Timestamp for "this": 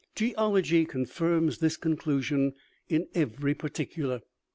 1.59-1.77